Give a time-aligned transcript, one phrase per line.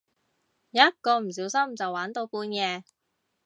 [0.71, 2.83] 一個唔小心就玩到半夜